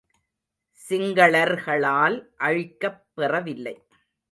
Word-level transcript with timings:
சிங்களர்களால் 0.79 2.17
அழிக்கப் 2.37 3.01
பெறவில்லை. 3.13 3.75